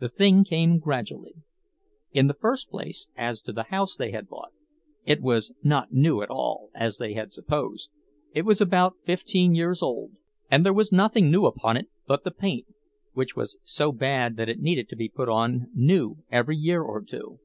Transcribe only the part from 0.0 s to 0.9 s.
The thing came